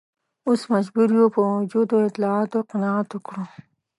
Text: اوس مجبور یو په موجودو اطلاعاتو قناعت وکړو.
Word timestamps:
اوس 0.47 0.61
مجبور 0.73 1.07
یو 1.17 1.27
په 1.35 1.41
موجودو 1.51 1.95
اطلاعاتو 2.07 2.59
قناعت 2.69 3.09
وکړو. 3.11 3.43